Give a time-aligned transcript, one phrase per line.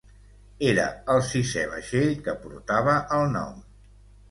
[0.69, 3.65] Era el sisè vaixell que portava el nom.